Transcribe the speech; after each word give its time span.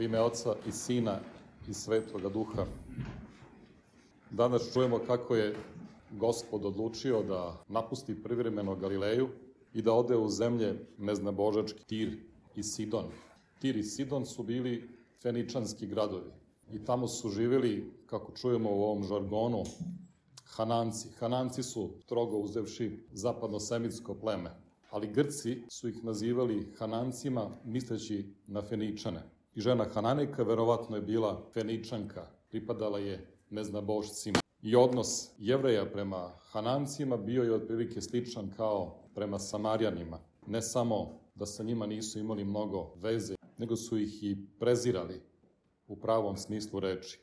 U 0.00 0.02
ime 0.02 0.20
Oca 0.20 0.54
i 0.68 0.72
Sina 0.72 1.18
i 1.68 1.74
Svetoga 1.74 2.28
Duha. 2.28 2.64
Danas 4.30 4.72
čujemo 4.72 4.98
kako 4.98 5.36
je 5.36 5.56
Gospod 6.10 6.64
odlučio 6.64 7.22
da 7.22 7.64
napusti 7.68 8.22
privremeno 8.22 8.76
Galileju 8.76 9.28
i 9.74 9.82
da 9.82 9.92
ode 9.92 10.16
u 10.16 10.28
zemlje 10.28 10.86
neznabožački 10.98 11.84
Tir 11.84 12.16
i 12.56 12.62
Sidon. 12.62 13.04
Tir 13.58 13.76
i 13.76 13.82
Sidon 13.82 14.26
su 14.26 14.42
bili 14.42 14.88
feničanski 15.22 15.86
gradovi 15.86 16.30
i 16.72 16.84
tamo 16.84 17.08
su 17.08 17.28
živjeli, 17.28 17.92
kako 18.06 18.32
čujemo 18.32 18.70
u 18.70 18.82
ovom 18.82 19.04
žargonu, 19.04 19.64
Hananci. 20.44 21.08
Hananci 21.18 21.62
su, 21.62 21.90
trogo 22.06 22.38
uzevši, 22.38 22.98
zapadno-semitsko 23.12 24.14
pleme, 24.14 24.50
ali 24.90 25.12
Grci 25.12 25.62
su 25.68 25.88
ih 25.88 26.04
nazivali 26.04 26.72
Hanancima, 26.78 27.50
misleći 27.64 28.34
na 28.46 28.62
Feničane. 28.62 29.39
I 29.54 29.60
žena 29.60 29.84
Hananejka 29.84 30.42
verovatno 30.42 30.96
je 30.96 31.02
bila 31.02 31.42
Feničanka, 31.54 32.26
pripadala 32.48 32.98
je 32.98 33.26
neznabošcima. 33.50 34.38
I 34.62 34.76
odnos 34.76 35.30
jevreja 35.38 35.86
prema 35.86 36.32
Hanancima 36.52 37.16
bio 37.16 37.42
je 37.42 37.54
otprilike 37.54 38.00
sličan 38.00 38.50
kao 38.56 39.02
prema 39.14 39.38
Samarjanima. 39.38 40.18
Ne 40.46 40.62
samo 40.62 41.20
da 41.34 41.46
sa 41.46 41.62
njima 41.62 41.86
nisu 41.86 42.18
imali 42.18 42.44
mnogo 42.44 42.94
veze, 42.96 43.34
nego 43.58 43.76
su 43.76 43.98
ih 43.98 44.24
i 44.24 44.36
prezirali 44.58 45.20
u 45.88 45.96
pravom 45.96 46.36
smislu 46.36 46.80
reči. 46.80 47.20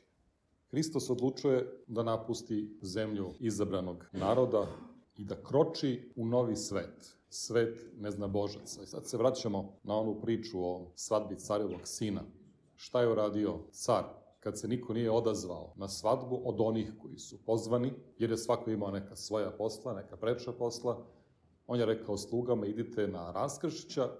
Hristos 0.70 1.10
odlučuje 1.10 1.84
da 1.86 2.02
napusti 2.02 2.78
zemlju 2.82 3.30
izabranog 3.40 4.04
naroda 4.12 4.66
i 5.18 5.24
da 5.24 5.42
kroči 5.42 6.12
u 6.16 6.26
novi 6.26 6.56
svet, 6.56 7.16
svet 7.28 7.86
neznabožaca. 7.96 8.82
I 8.82 8.86
sad 8.86 9.08
se 9.08 9.16
vraćamo 9.16 9.78
na 9.82 9.94
onu 9.94 10.20
priču 10.20 10.64
o 10.64 10.92
svadbi 10.94 11.36
carevog 11.36 11.80
sina. 11.84 12.20
Šta 12.76 13.00
je 13.00 13.12
uradio 13.12 13.58
car 13.70 14.04
kad 14.40 14.58
se 14.58 14.68
niko 14.68 14.92
nije 14.92 15.10
odazvao 15.10 15.72
na 15.76 15.88
svadbu 15.88 16.40
od 16.44 16.60
onih 16.60 16.92
koji 17.02 17.18
su 17.18 17.44
pozvani, 17.44 17.92
jer 18.18 18.30
je 18.30 18.36
svako 18.36 18.70
imao 18.70 18.90
neka 18.90 19.16
svoja 19.16 19.50
posla, 19.50 19.94
neka 19.94 20.16
preča 20.16 20.52
posla, 20.52 21.06
on 21.66 21.78
je 21.78 21.86
rekao 21.86 22.16
slugama 22.16 22.66
idite 22.66 23.08
na 23.08 23.32
raskršća 23.32 24.10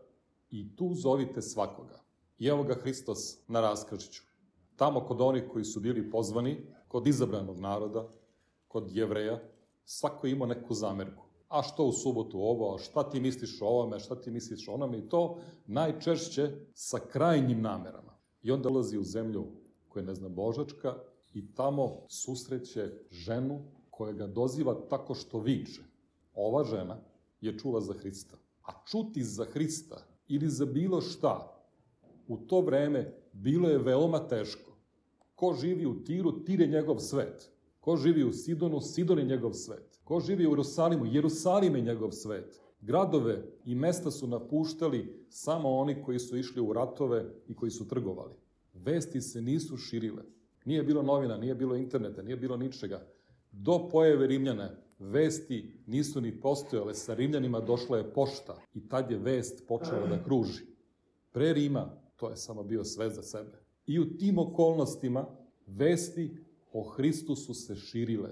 i 0.50 0.76
tu 0.76 0.94
zovite 0.94 1.42
svakoga. 1.42 2.00
I 2.38 2.46
evo 2.46 2.62
ga 2.62 2.74
Hristos 2.74 3.48
na 3.48 3.60
raskršću. 3.60 4.22
Tamo 4.76 5.00
kod 5.00 5.20
onih 5.20 5.44
koji 5.52 5.64
su 5.64 5.80
bili 5.80 6.10
pozvani, 6.10 6.66
kod 6.88 7.06
izabranog 7.06 7.58
naroda, 7.58 8.08
kod 8.68 8.90
jevreja, 8.90 9.40
svako 9.90 10.26
ima 10.26 10.46
neku 10.46 10.74
zamerku. 10.74 11.24
A 11.48 11.62
što 11.62 11.84
u 11.84 11.92
subotu 11.92 12.38
ovo, 12.40 12.78
šta 12.78 13.10
ti 13.10 13.20
misliš 13.20 13.62
o 13.62 13.66
ovome, 13.66 14.00
šta 14.00 14.20
ti 14.20 14.30
misliš 14.30 14.68
o 14.68 14.72
onome 14.72 14.98
i 14.98 15.08
to 15.08 15.38
najčešće 15.66 16.50
sa 16.74 16.98
krajnjim 16.98 17.62
namerama. 17.62 18.18
I 18.42 18.50
onda 18.50 18.68
ulazi 18.68 18.98
u 18.98 19.02
zemlju 19.02 19.46
koja 19.88 20.04
ne 20.04 20.14
zna 20.14 20.28
Božačka 20.28 20.94
i 21.34 21.54
tamo 21.54 22.04
susreće 22.08 22.92
ženu 23.10 23.62
koja 23.90 24.12
ga 24.12 24.26
doziva 24.26 24.74
tako 24.90 25.14
što 25.14 25.40
viče. 25.40 25.80
Ova 26.34 26.64
žena 26.64 26.96
je 27.40 27.58
čula 27.58 27.80
za 27.80 27.92
Hrista. 27.92 28.36
A 28.62 28.72
čuti 28.86 29.24
za 29.24 29.44
Hrista 29.44 30.04
ili 30.28 30.48
za 30.48 30.66
bilo 30.66 31.00
šta 31.00 31.64
u 32.26 32.36
to 32.36 32.60
vreme 32.60 33.12
bilo 33.32 33.68
je 33.68 33.78
veoma 33.78 34.28
teško. 34.28 34.70
Ko 35.34 35.54
živi 35.60 35.86
u 35.86 36.04
Tiru, 36.04 36.44
Tir 36.44 36.60
je 36.60 36.66
njegov 36.66 36.98
svet. 36.98 37.57
Ko 37.80 37.96
živi 37.96 38.24
u 38.24 38.32
Sidonu, 38.32 38.80
Sidon 38.80 39.18
je 39.18 39.24
njegov 39.24 39.52
svet. 39.52 40.00
Ko 40.04 40.20
živi 40.20 40.46
u 40.46 40.50
Jerusalimu, 40.50 41.06
Jerusalim 41.06 41.76
je 41.76 41.82
njegov 41.82 42.10
svet. 42.10 42.60
Gradove 42.80 43.42
i 43.64 43.74
mesta 43.74 44.10
su 44.10 44.26
napuštali 44.26 45.26
samo 45.28 45.68
oni 45.68 46.02
koji 46.02 46.18
su 46.18 46.36
išli 46.36 46.60
u 46.60 46.72
ratove 46.72 47.24
i 47.48 47.54
koji 47.54 47.70
su 47.70 47.88
trgovali. 47.88 48.34
Vesti 48.74 49.20
se 49.20 49.42
nisu 49.42 49.76
širile. 49.76 50.22
Nije 50.64 50.82
bilo 50.82 51.02
novina, 51.02 51.36
nije 51.36 51.54
bilo 51.54 51.76
interneta, 51.76 52.22
nije 52.22 52.36
bilo 52.36 52.56
ničega. 52.56 53.06
Do 53.52 53.88
pojave 53.88 54.26
Rimljana 54.26 54.70
vesti 54.98 55.82
nisu 55.86 56.20
ni 56.20 56.40
postojale. 56.40 56.94
Sa 56.94 57.14
Rimljanima 57.14 57.60
došla 57.60 57.98
je 57.98 58.12
pošta 58.12 58.56
i 58.74 58.88
tad 58.88 59.10
je 59.10 59.18
vest 59.18 59.66
počela 59.68 60.06
da 60.06 60.24
kruži. 60.24 60.64
Pre 61.32 61.52
Rima 61.52 61.90
to 62.16 62.30
je 62.30 62.36
samo 62.36 62.62
bio 62.62 62.84
sve 62.84 63.10
za 63.10 63.22
sebe. 63.22 63.58
I 63.86 63.98
u 63.98 64.16
tim 64.16 64.38
okolnostima 64.38 65.26
vesti 65.66 66.36
o 66.72 66.82
Hristu 66.82 67.36
su 67.36 67.54
se 67.54 67.76
širile. 67.76 68.30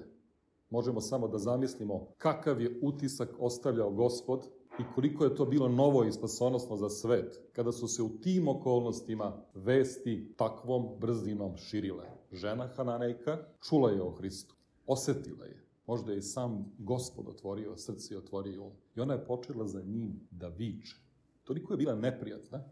Možemo 0.71 1.01
samo 1.01 1.29
da 1.29 1.39
zamislimo 1.39 2.07
kakav 2.19 2.61
je 2.61 2.81
utisak 2.83 3.29
ostavljao 3.39 3.91
gospod 3.91 4.49
i 4.79 4.83
koliko 4.95 5.25
je 5.25 5.35
to 5.35 5.45
bilo 5.45 5.69
novo 5.69 6.05
i 6.05 6.13
spasonosno 6.13 6.77
za 6.77 6.89
svet, 6.89 7.41
kada 7.53 7.73
su 7.73 7.89
se 7.89 8.03
u 8.03 8.09
tim 8.09 8.49
okolnostima 8.49 9.43
vesti 9.55 10.35
takvom 10.37 10.89
brzinom 11.01 11.57
širile. 11.57 12.05
Žena 12.33 12.69
Hananejka 12.77 13.39
čula 13.69 13.91
je 13.91 14.03
o 14.03 14.11
Hristu, 14.11 14.55
osetila 14.87 15.45
je. 15.45 15.67
Možda 15.87 16.13
je 16.13 16.23
sam 16.23 16.73
gospod 16.79 17.29
otvorio 17.29 17.77
srce 17.77 18.15
i 18.15 18.17
otvorio 18.17 18.65
um. 18.65 18.73
I 18.97 19.01
ona 19.01 19.15
je 19.15 19.27
počela 19.27 19.67
za 19.67 19.83
njim 19.83 20.21
da 20.31 20.49
viče. 20.49 20.97
Toliko 21.45 21.73
je 21.73 21.77
bila 21.77 21.95
neprijatna 21.95 22.65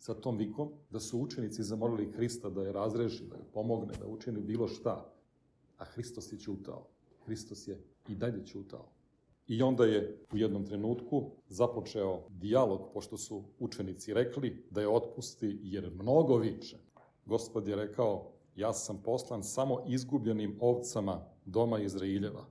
sa 0.00 0.14
tom 0.14 0.36
vikom, 0.36 0.70
da 0.90 1.00
su 1.00 1.18
učenici 1.20 1.62
zamolili 1.62 2.12
Hrista 2.12 2.50
da 2.50 2.62
je 2.62 2.72
razreši, 2.72 3.24
da 3.24 3.36
je 3.36 3.44
pomogne, 3.52 3.92
da 4.00 4.06
učini 4.06 4.40
bilo 4.40 4.68
šta. 4.68 5.12
A 5.78 5.84
Hristos 5.84 6.32
je 6.32 6.38
ćutao. 6.38 6.86
Hristos 7.24 7.68
je 7.68 7.84
i 8.08 8.14
dalje 8.14 8.46
ćutao. 8.46 8.88
I 9.46 9.62
onda 9.62 9.84
je 9.84 10.24
u 10.32 10.36
jednom 10.36 10.66
trenutku 10.66 11.30
započeo 11.48 12.22
dijalog, 12.28 12.88
pošto 12.94 13.18
su 13.18 13.44
učenici 13.58 14.14
rekli 14.14 14.66
da 14.70 14.80
je 14.80 14.88
otpusti 14.88 15.58
jer 15.62 15.90
mnogo 15.94 16.36
viče. 16.36 16.78
Gospod 17.26 17.68
je 17.68 17.76
rekao, 17.76 18.32
ja 18.56 18.72
sam 18.72 19.02
poslan 19.02 19.42
samo 19.44 19.84
izgubljenim 19.88 20.56
ovcama 20.60 21.26
doma 21.44 21.78
Izraeljeva. 21.78 22.46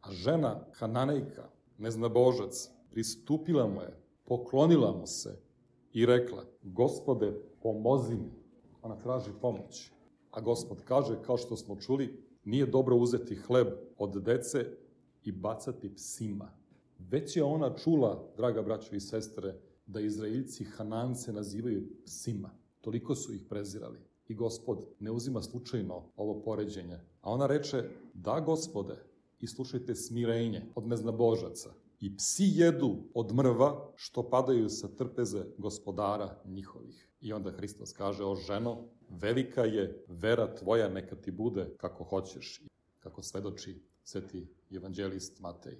A 0.00 0.12
žena 0.12 0.66
Hananejka, 0.72 1.48
neznabožac, 1.78 2.70
pristupila 2.90 3.68
mu 3.68 3.80
je, 3.82 4.00
poklonila 4.24 4.92
mu 4.92 5.06
se 5.06 5.51
i 5.92 6.06
rekla, 6.06 6.44
gospode, 6.62 7.32
pomozi 7.62 8.14
mi. 8.14 8.30
Ona 8.82 8.96
traži 8.96 9.30
pomoć. 9.40 9.90
A 10.30 10.40
gospod 10.40 10.82
kaže, 10.84 11.22
kao 11.22 11.36
što 11.36 11.56
smo 11.56 11.76
čuli, 11.76 12.22
nije 12.44 12.66
dobro 12.66 12.96
uzeti 12.96 13.34
hleb 13.34 13.68
od 13.98 14.22
dece 14.22 14.66
i 15.24 15.32
bacati 15.32 15.94
psima. 15.94 16.52
Već 16.98 17.36
je 17.36 17.44
ona 17.44 17.76
čula, 17.76 18.28
draga 18.36 18.62
braćo 18.62 18.96
i 18.96 19.00
sestre, 19.00 19.54
da 19.86 20.00
Izraeljci 20.00 20.64
Hanance 20.64 21.32
nazivaju 21.32 21.88
psima. 22.04 22.50
Toliko 22.80 23.14
su 23.14 23.34
ih 23.34 23.44
prezirali. 23.48 23.98
I 24.28 24.34
gospod 24.34 24.86
ne 25.00 25.10
uzima 25.10 25.42
slučajno 25.42 26.02
ovo 26.16 26.42
poređenje. 26.42 26.98
A 27.20 27.30
ona 27.30 27.46
reče, 27.46 27.84
da 28.14 28.40
gospode, 28.40 28.96
i 29.40 29.46
slušajte 29.46 29.94
smirenje 29.94 30.62
od 30.74 30.86
neznabožaca 30.86 31.70
i 32.02 32.16
psi 32.16 32.44
jedu 32.54 32.96
od 33.14 33.34
mrva 33.34 33.92
što 33.96 34.30
padaju 34.30 34.68
sa 34.68 34.88
trpeze 34.88 35.44
gospodara 35.58 36.42
njihovih. 36.44 37.08
I 37.20 37.32
onda 37.32 37.50
Hristos 37.50 37.92
kaže, 37.92 38.24
o 38.24 38.34
ženo, 38.34 38.88
velika 39.08 39.64
je 39.64 40.04
vera 40.08 40.54
tvoja, 40.54 40.88
neka 40.88 41.16
ti 41.16 41.30
bude 41.30 41.74
kako 41.76 42.04
hoćeš, 42.04 42.62
kako 43.00 43.22
svedoči 43.22 43.82
sveti 44.02 44.46
evanđelist 44.70 45.40
Matej. 45.40 45.78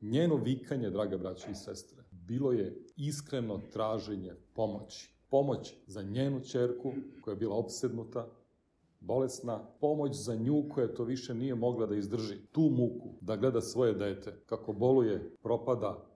Njeno 0.00 0.36
vikanje, 0.36 0.90
draga 0.90 1.18
braća 1.18 1.50
i 1.50 1.54
sestre, 1.54 2.04
bilo 2.10 2.52
je 2.52 2.84
iskreno 2.96 3.60
traženje 3.72 4.34
pomoći. 4.54 5.10
Pomoć 5.28 5.74
za 5.86 6.02
njenu 6.02 6.40
čerku 6.40 6.92
koja 7.20 7.32
je 7.32 7.38
bila 7.38 7.56
obsednuta, 7.56 8.28
bolesna, 9.06 9.58
pomoć 9.80 10.16
za 10.16 10.34
nju 10.34 10.64
koja 10.74 10.94
to 10.94 11.04
više 11.04 11.34
nije 11.34 11.54
mogla 11.54 11.86
da 11.86 11.96
izdrži, 11.96 12.38
tu 12.52 12.60
muku, 12.60 13.08
da 13.20 13.36
gleda 13.36 13.60
svoje 13.60 13.94
dete, 13.94 14.42
kako 14.46 14.72
boluje, 14.72 15.36
propada, 15.42 16.06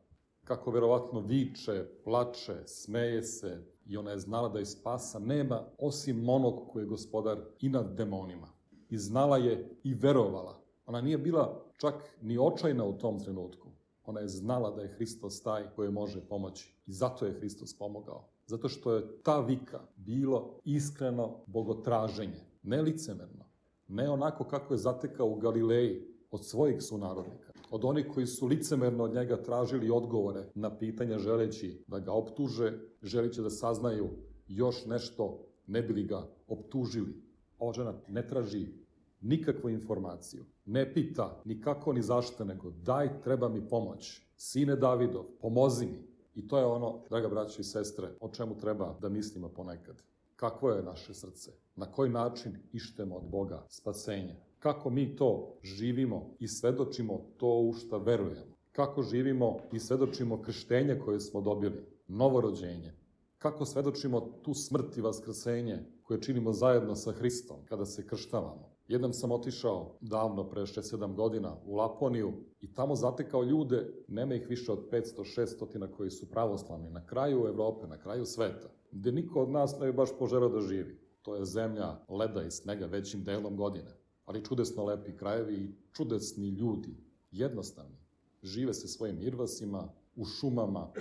kako 0.45 0.71
verovatno 0.71 1.21
viče, 1.21 1.85
plače, 2.05 2.57
smeje 2.67 3.23
se 3.23 3.65
i 3.87 3.97
ona 3.97 4.11
je 4.11 4.19
znala 4.19 4.49
da 4.49 4.59
je 4.59 4.67
spasa 4.67 5.19
nema 5.19 5.63
osim 5.79 6.29
onog 6.29 6.69
koji 6.73 6.83
je 6.83 6.87
gospodar 6.87 7.39
i 7.61 7.69
nad 7.69 7.95
demonima. 7.97 8.49
I 8.89 8.99
znala 8.99 9.37
je 9.39 9.69
i 9.85 9.95
verovala. 9.95 10.61
Ona 10.87 11.01
nije 11.01 11.19
bila 11.19 11.65
čak 11.77 11.95
ni 12.23 12.39
očajna 12.39 12.85
u 12.85 12.99
tom 12.99 13.21
trenutku. 13.21 13.69
Ona 14.05 14.21
je 14.21 14.29
znala 14.29 14.71
da 14.71 14.83
je 14.83 14.89
Hristos 14.89 15.43
taj 15.43 15.71
koji 15.77 15.91
može 15.91 16.21
pomoći. 16.21 16.75
I 16.87 16.93
zato 16.93 17.27
je 17.27 17.33
Hristos 17.33 17.79
pomogao. 17.79 18.29
Zato 18.47 18.69
što 18.69 18.93
je 18.93 19.23
ta 19.23 19.41
vika 19.41 19.81
bilo 19.97 20.59
iskreno 20.65 21.37
bogotraženje 21.47 22.50
ne 22.63 22.83
licemerno, 22.83 23.45
ne 23.89 24.11
onako 24.11 24.45
kako 24.45 24.75
je 24.75 24.79
zatekao 24.79 25.27
u 25.27 25.37
Galileji 25.37 26.11
od 26.31 26.45
svojih 26.47 26.83
sunarodnika, 26.83 27.53
od 27.71 27.85
onih 27.85 28.07
koji 28.15 28.27
su 28.27 28.47
licemerno 28.47 29.05
od 29.05 29.15
njega 29.15 29.43
tražili 29.43 29.91
odgovore 29.91 30.51
na 30.55 30.79
pitanja 30.79 31.19
želeći 31.19 31.85
da 31.87 31.99
ga 31.99 32.13
optuže, 32.13 32.79
želeći 33.03 33.43
da 33.43 33.51
saznaju 33.51 34.09
još 34.49 34.87
nešto, 34.87 35.47
ne 35.67 35.83
bili 35.83 36.05
ga 36.05 36.29
optužili. 36.49 37.23
Ova 37.59 37.73
žena 37.73 37.95
ne 38.09 38.27
traži 38.27 38.67
nikakvu 39.21 39.71
informaciju, 39.71 40.45
ne 40.65 40.95
pita 40.95 41.43
ni 41.45 41.61
kako 41.61 41.93
ni 41.93 42.03
zašto, 42.03 42.45
nego 42.45 42.71
daj, 42.71 43.21
treba 43.23 43.49
mi 43.49 43.69
pomoć. 43.69 44.21
Sine 44.37 44.77
Davidov, 44.77 45.25
pomozi 45.41 45.87
mi. 45.87 46.11
I 46.35 46.49
to 46.49 46.59
je 46.59 46.65
ono, 46.65 47.05
draga 47.09 47.29
braća 47.29 47.61
i 47.61 47.65
sestre, 47.65 48.09
o 48.21 48.29
čemu 48.29 48.59
treba 48.59 48.99
da 49.01 49.09
mislimo 49.09 49.49
ponekad 49.49 50.03
kakvo 50.41 50.71
je 50.71 50.83
naše 50.83 51.15
srce, 51.15 51.51
na 51.77 51.93
koji 51.93 52.11
način 52.11 52.57
ištemo 52.73 53.17
od 53.17 53.25
Boga 53.31 53.67
spasenje, 53.69 54.37
kako 54.59 54.91
mi 54.91 55.17
to 55.17 55.59
živimo 55.63 56.37
i 56.39 56.49
svedočimo 56.49 57.21
to 57.37 57.61
u 57.61 57.73
šta 57.73 57.97
verujemo, 57.97 58.57
kako 58.73 59.03
živimo 59.03 59.59
i 59.73 59.79
svedočimo 59.79 60.43
krštenje 60.43 60.99
koje 61.05 61.21
smo 61.21 61.41
dobili, 61.41 61.87
novorođenje, 62.09 62.93
kako 63.39 63.65
svedočimo 63.65 64.21
tu 64.21 64.55
smrt 64.55 64.97
i 64.97 65.01
vaskrsenje 65.01 65.79
koje 66.03 66.23
činimo 66.23 66.53
zajedno 66.53 66.97
sa 66.97 67.13
Hristom 67.13 67.57
kada 67.69 67.87
se 67.87 68.07
krštavamo. 68.07 68.70
Jednom 68.91 69.13
sam 69.13 69.33
otišao 69.33 69.97
davno, 70.01 70.51
pre 70.51 70.63
6-7 70.63 71.15
godina, 71.15 71.57
u 71.65 71.77
Laponiju 71.77 72.33
i 72.61 72.75
tamo 72.75 72.95
zatekao 72.97 73.43
ljude, 73.45 74.05
nema 74.09 74.35
ih 74.35 74.47
više 74.49 74.73
od 74.73 74.91
500-600 74.91 75.91
koji 75.97 76.11
su 76.11 76.31
pravoslavni, 76.31 76.91
na 76.91 77.07
kraju 77.07 77.47
Evrope, 77.49 77.87
na 77.87 77.99
kraju 77.99 78.27
sveta, 78.27 78.69
gde 78.93 79.13
niko 79.13 79.43
od 79.43 79.51
nas 79.51 79.79
ne 79.81 79.87
bi 79.87 79.93
baš 79.93 80.11
poželao 80.19 80.49
da 80.49 80.61
živi. 80.61 80.99
To 81.23 81.37
je 81.37 81.45
zemlja 81.45 81.99
leda 82.09 82.43
i 82.43 82.51
snega 82.51 82.87
većim 82.87 83.25
delom 83.25 83.57
godine, 83.57 83.95
ali 84.25 84.45
čudesno 84.45 84.85
lepi 84.85 85.17
krajevi 85.17 85.55
i 85.55 85.75
čudesni 85.93 86.49
ljudi, 86.49 86.97
jednostavni. 87.31 87.97
Žive 88.43 88.75
se 88.75 88.89
svojim 88.89 89.23
irvasima, 89.23 89.89
u 90.17 90.25
šumama, 90.25 90.93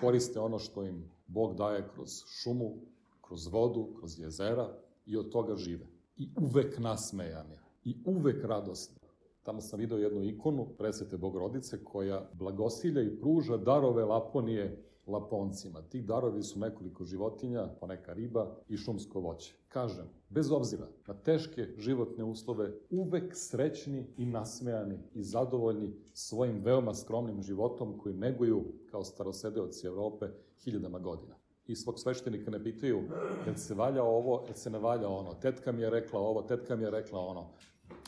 koriste 0.00 0.40
ono 0.40 0.58
što 0.58 0.84
im 0.84 1.10
Bog 1.26 1.54
daje 1.54 1.88
kroz 1.94 2.10
šumu, 2.26 2.76
kroz 3.20 3.46
vodu, 3.46 3.94
kroz 3.98 4.18
jezera 4.18 4.68
i 5.06 5.16
od 5.16 5.30
toga 5.30 5.56
žive 5.56 5.91
i 6.16 6.28
uvek 6.40 6.78
nasmejani 6.78 7.58
i 7.84 7.96
uvek 8.04 8.44
radosni. 8.44 8.96
Tamo 9.42 9.60
sam 9.60 9.78
video 9.78 9.98
jednu 9.98 10.24
ikonu 10.24 10.66
presvete 10.78 11.16
Bogorodice 11.16 11.84
koja 11.84 12.28
blagosilja 12.32 13.02
i 13.02 13.16
pruža 13.20 13.56
darove 13.56 14.04
Laponije 14.04 14.84
Laponcima. 15.06 15.82
Ti 15.82 16.02
darovi 16.02 16.42
su 16.42 16.58
nekoliko 16.58 17.04
životinja, 17.04 17.68
poneka 17.80 18.12
riba 18.12 18.56
i 18.68 18.76
šumsko 18.76 19.20
voće. 19.20 19.54
Kažem, 19.68 20.04
bez 20.28 20.52
obzira 20.52 20.88
na 21.06 21.14
teške 21.14 21.68
životne 21.78 22.24
uslove, 22.24 22.72
uvek 22.90 23.32
srećni 23.34 24.06
i 24.16 24.26
nasmejani 24.26 24.98
i 25.14 25.22
zadovoljni 25.22 25.92
svojim 26.12 26.60
veoma 26.64 26.94
skromnim 26.94 27.42
životom 27.42 27.98
koji 27.98 28.14
neguju 28.14 28.64
kao 28.90 29.04
starosedeoci 29.04 29.86
Evrope 29.86 30.26
hiljadama 30.64 30.98
godina 30.98 31.34
i 31.66 31.76
svog 31.76 31.98
sveštenika 31.98 32.50
ne 32.50 32.64
pitaju 32.64 33.02
jel 33.46 33.54
se 33.54 33.74
valja 33.74 34.02
ovo, 34.02 34.42
jel 34.46 34.54
se 34.54 34.70
ne 34.70 34.78
valja 34.78 35.08
ono. 35.08 35.34
Tetka 35.34 35.72
mi 35.72 35.82
je 35.82 35.90
rekla 35.90 36.20
ovo, 36.20 36.42
tetka 36.42 36.76
mi 36.76 36.84
je 36.84 36.90
rekla 36.90 37.20
ono. 37.20 37.50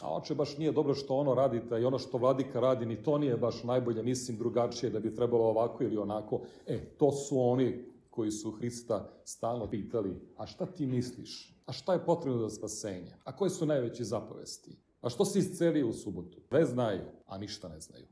A 0.03 0.17
oče, 0.17 0.35
baš 0.35 0.59
nije 0.59 0.73
dobro 0.73 0.95
što 0.95 1.17
ono 1.17 1.35
radite 1.35 1.81
i 1.81 1.85
ono 1.85 1.99
što 1.99 2.19
vladika 2.19 2.61
radi, 2.61 2.87
ni 2.87 3.03
to 3.03 3.19
nije 3.19 3.37
baš 3.37 3.63
najbolje, 3.63 4.03
mislim 4.03 4.39
drugačije 4.39 4.91
da 4.91 5.01
bi 5.01 5.15
trebalo 5.15 5.45
ovako 5.45 5.85
ili 5.85 5.97
onako. 5.97 6.41
E, 6.67 6.85
to 6.99 7.13
su 7.13 7.41
oni 7.41 7.85
koji 8.11 8.31
su 8.31 8.51
Hrista 8.51 9.11
stalno 9.25 9.71
pitali, 9.71 10.21
a 10.37 10.47
šta 10.47 10.67
ti 10.67 10.87
misliš? 10.87 11.55
A 11.67 11.73
šta 11.73 11.93
je 11.93 12.05
potrebno 12.05 12.39
za 12.39 12.51
spasenje? 12.51 13.17
A 13.25 13.37
koje 13.37 13.51
su 13.51 13.67
najveće 13.67 14.05
zapovesti? 14.05 14.77
A 15.01 15.09
što 15.09 15.25
si 15.25 15.39
iscelio 15.39 15.89
u 15.89 15.93
subotu? 15.93 16.41
Sve 16.49 16.65
znaju, 16.65 17.03
a 17.27 17.39
ništa 17.39 17.69
ne 17.69 17.81
znaju. 17.81 18.07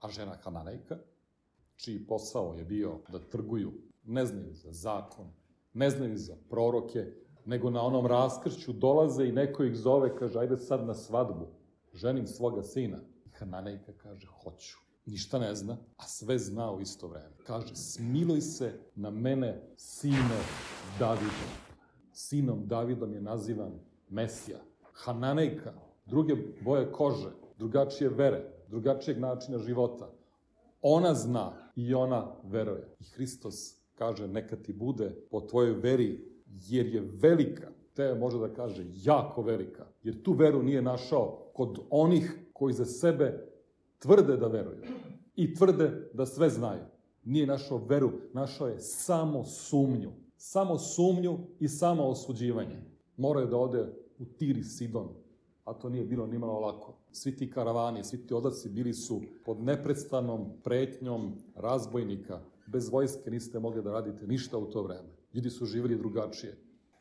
A 0.00 0.08
žena 0.08 0.36
Hananejka, 0.42 0.98
čiji 1.76 2.06
posao 2.06 2.54
je 2.54 2.64
bio 2.64 2.98
da 3.08 3.18
trguju 3.18 3.72
ne 4.04 4.26
znaju 4.26 4.54
za 4.54 4.72
zakon, 4.72 5.26
ne 5.72 5.90
znaju 5.90 6.16
za 6.16 6.36
proroke, 6.50 7.06
nego 7.44 7.70
na 7.70 7.82
onom 7.82 8.06
raskršću 8.06 8.72
dolaze 8.72 9.24
i 9.24 9.32
neko 9.32 9.64
ih 9.64 9.76
zove, 9.76 10.16
kaže, 10.16 10.38
ajde 10.38 10.56
sad 10.56 10.86
na 10.86 10.94
svadbu, 10.94 11.46
ženim 11.92 12.26
svoga 12.26 12.62
sina. 12.62 12.98
Hananejka 13.32 13.92
kaže, 13.92 14.26
hoću. 14.26 14.78
Ništa 15.06 15.38
ne 15.38 15.54
zna, 15.54 15.76
a 15.96 16.02
sve 16.02 16.38
zna 16.38 16.72
u 16.72 16.80
isto 16.80 17.08
vreme. 17.08 17.34
Kaže, 17.46 17.76
smiluj 17.76 18.40
se 18.40 18.80
na 18.94 19.10
mene, 19.10 19.62
sine 19.76 20.40
Davida. 20.98 21.48
Sinom 22.12 22.66
Davidom 22.66 23.14
je 23.14 23.20
nazivan 23.20 23.72
Mesija. 24.08 24.58
Hananejka, 24.92 25.72
druge 26.06 26.34
boje 26.64 26.92
kože, 26.92 27.30
drugačije 27.58 28.10
vere, 28.10 28.52
drugačijeg 28.68 29.18
načina 29.18 29.58
života. 29.58 30.10
Ona 30.82 31.14
zna 31.14 31.52
i 31.76 31.94
ona 31.94 32.34
veruje. 32.44 32.96
I 33.00 33.04
Hristos 33.04 33.81
kaže 33.94 34.28
neka 34.28 34.56
ti 34.56 34.72
bude 34.72 35.10
po 35.30 35.40
tvojoj 35.40 35.72
veri, 35.72 36.24
jer 36.68 36.86
je 36.86 37.00
velika, 37.00 37.68
te 37.94 38.14
može 38.14 38.38
da 38.38 38.54
kaže 38.54 38.84
jako 38.94 39.42
velika, 39.42 39.86
jer 40.02 40.22
tu 40.22 40.32
veru 40.32 40.62
nije 40.62 40.82
našao 40.82 41.50
kod 41.52 41.78
onih 41.90 42.38
koji 42.52 42.74
za 42.74 42.84
sebe 42.84 43.48
tvrde 43.98 44.36
da 44.36 44.46
veruju 44.46 44.82
i 45.36 45.54
tvrde 45.54 46.10
da 46.12 46.26
sve 46.26 46.50
znaju. 46.50 46.82
Nije 47.24 47.46
našao 47.46 47.78
veru, 47.78 48.10
našao 48.32 48.68
je 48.68 48.78
samo 48.78 49.44
sumnju. 49.44 50.10
Samo 50.36 50.78
sumnju 50.78 51.38
i 51.60 51.68
samo 51.68 52.08
osuđivanje. 52.08 52.76
Morao 53.16 53.40
je 53.40 53.46
da 53.46 53.56
ode 53.56 53.92
u 54.18 54.24
Tiri 54.24 54.64
Sidon, 54.64 55.08
a 55.64 55.74
to 55.74 55.88
nije 55.88 56.04
bilo 56.04 56.26
nimalo 56.26 56.60
lako. 56.60 56.94
Svi 57.12 57.36
ti 57.36 57.50
karavani, 57.50 58.04
svi 58.04 58.26
ti 58.26 58.34
odaci 58.34 58.68
bili 58.68 58.94
su 58.94 59.20
pod 59.44 59.60
neprestanom 59.60 60.50
pretnjom 60.64 61.32
razbojnika, 61.54 62.40
Bez 62.66 62.88
vojske 62.88 63.30
niste 63.30 63.58
mogli 63.58 63.82
da 63.82 63.92
radite 63.92 64.26
ništa 64.26 64.58
u 64.58 64.66
to 64.66 64.82
vreme. 64.82 65.08
Ljudi 65.34 65.50
su 65.50 65.66
živjeli 65.66 65.98
drugačije. 65.98 66.56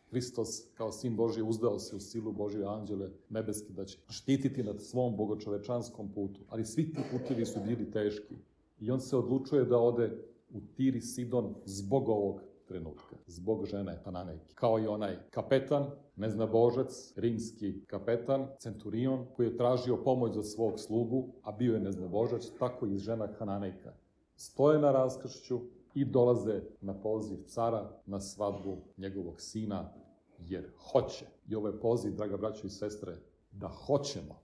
Hristos, 0.09 0.63
kao 0.73 0.91
sin 0.91 1.15
Božije, 1.15 1.43
uzdao 1.43 1.79
se 1.79 1.95
u 1.95 1.99
silu 1.99 2.31
Božje 2.31 2.65
anđele 2.65 3.09
nebeski 3.29 3.73
da 3.73 3.85
će 3.85 3.97
štititi 4.09 4.63
nad 4.63 4.81
svom 4.81 5.15
bogočovečanskom 5.15 6.11
putu. 6.13 6.41
Ali 6.49 6.65
svi 6.65 6.93
ti 6.93 7.01
putevi 7.11 7.45
su 7.45 7.59
bili 7.67 7.91
teški. 7.91 8.35
I 8.79 8.91
on 8.91 8.99
se 8.99 9.17
odlučuje 9.17 9.65
da 9.65 9.77
ode 9.77 10.17
u 10.53 10.61
Tiri 10.75 11.01
Sidon 11.01 11.55
zbog 11.65 12.09
ovog 12.09 12.41
trenutka, 12.67 13.15
zbog 13.27 13.65
žene 13.65 13.99
Hananejke. 14.03 14.53
Kao 14.55 14.79
i 14.79 14.87
onaj 14.87 15.17
kapetan, 15.29 15.85
neznabožec, 16.15 17.13
rimski 17.15 17.85
kapetan, 17.87 18.47
centurion, 18.59 19.25
koji 19.35 19.47
je 19.47 19.57
tražio 19.57 20.03
pomoć 20.03 20.35
za 20.35 20.43
svog 20.43 20.79
slugu, 20.79 21.27
a 21.43 21.51
bio 21.51 21.73
je 21.73 21.79
neznabožac, 21.79 22.51
tako 22.59 22.87
i 22.87 22.97
žena 22.97 23.27
Hananejka 23.39 23.93
stoje 24.41 24.79
na 24.79 24.91
raskršću 24.91 25.59
i 25.93 26.05
dolaze 26.05 26.61
na 26.81 26.93
poziv 26.93 27.37
cara 27.47 28.01
na 28.05 28.19
svadbu 28.19 28.77
njegovog 28.97 29.41
sina, 29.41 29.93
jer 30.39 30.71
hoće. 30.91 31.25
I 31.47 31.55
ovo 31.55 31.67
je 31.67 31.79
poziv, 31.79 32.15
draga 32.15 32.37
braćo 32.37 32.67
i 32.67 32.69
sestre, 32.69 33.17
da 33.51 33.67
hoćemo. 33.67 34.41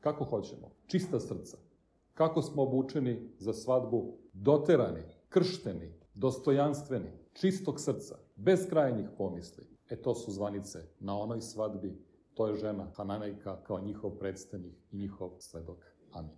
Kako 0.00 0.24
hoćemo? 0.24 0.70
Čista 0.86 1.20
srca. 1.20 1.58
Kako 2.14 2.42
smo 2.42 2.62
obučeni 2.62 3.30
za 3.38 3.52
svadbu? 3.52 4.16
Doterani, 4.32 5.02
kršteni, 5.28 5.92
dostojanstveni, 6.14 7.10
čistog 7.32 7.80
srca, 7.80 8.18
bez 8.36 8.68
krajnjih 8.68 9.08
pomisli. 9.18 9.66
E 9.90 9.96
to 9.96 10.14
su 10.14 10.32
zvanice 10.32 10.78
na 11.00 11.18
onoj 11.18 11.40
svadbi, 11.40 12.02
to 12.34 12.46
je 12.46 12.54
žena 12.54 12.90
Hananejka 12.96 13.62
kao 13.62 13.80
njihov 13.80 14.10
predstavnik 14.10 14.74
i 14.90 14.96
njihov 14.96 15.30
svedok. 15.38 15.78
Amin. 16.12 16.32